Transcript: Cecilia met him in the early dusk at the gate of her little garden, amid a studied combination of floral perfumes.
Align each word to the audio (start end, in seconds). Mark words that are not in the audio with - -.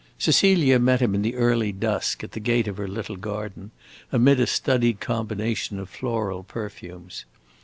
Cecilia 0.17 0.79
met 0.79 0.99
him 0.99 1.13
in 1.13 1.21
the 1.21 1.35
early 1.35 1.71
dusk 1.71 2.23
at 2.23 2.31
the 2.31 2.39
gate 2.39 2.67
of 2.67 2.77
her 2.77 2.87
little 2.87 3.17
garden, 3.17 3.69
amid 4.11 4.39
a 4.39 4.47
studied 4.47 4.99
combination 4.99 5.77
of 5.77 5.91
floral 5.91 6.41
perfumes. 6.41 7.25